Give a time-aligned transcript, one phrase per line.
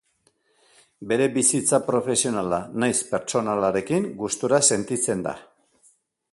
[1.11, 5.39] Bere bizitza profesionala nahiz pertsonalarekin gustura sentitzen da.